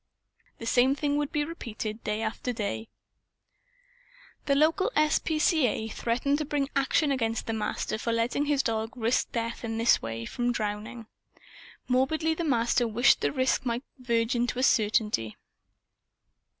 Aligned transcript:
The 0.57 0.65
same 0.65 0.95
thing 0.95 1.17
would 1.17 1.31
be 1.31 1.45
repeated 1.45 2.03
day 2.03 2.23
after 2.23 2.51
day. 2.51 2.89
The 4.47 4.55
local 4.55 4.91
S.P.C.A. 4.95 5.89
threatened 5.89 6.39
to 6.39 6.45
bring 6.45 6.69
action 6.75 7.11
against 7.11 7.45
the 7.45 7.53
Master 7.53 7.99
for 7.99 8.11
letting 8.11 8.45
his 8.45 8.63
dog 8.63 8.97
risk 8.97 9.31
death, 9.31 9.63
in 9.63 9.77
this 9.77 10.01
way, 10.01 10.25
from 10.25 10.51
drowning. 10.51 11.05
Morbidly, 11.87 12.33
the 12.33 12.43
Master 12.43 12.87
wished 12.87 13.21
the 13.21 13.31
risk 13.31 13.63
might 13.63 13.83
verge 13.99 14.33
into 14.33 14.57
a 14.57 14.63
certainty. 14.63 15.37